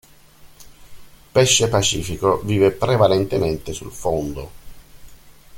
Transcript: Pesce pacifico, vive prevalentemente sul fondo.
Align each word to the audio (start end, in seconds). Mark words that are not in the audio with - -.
Pesce 1.31 1.67
pacifico, 1.69 2.39
vive 2.43 2.71
prevalentemente 2.71 3.71
sul 3.71 3.91
fondo. 3.91 4.49